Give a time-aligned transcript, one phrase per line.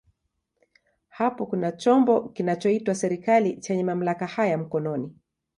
[1.09, 5.15] Hapo kuna chombo kinachoitwa serikali chenye mamlaka haya mkononi.